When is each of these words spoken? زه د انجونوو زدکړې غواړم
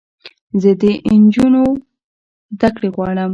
زه 0.61 0.71
د 0.81 0.83
انجونوو 1.11 1.65
زدکړې 2.59 2.89
غواړم 2.95 3.29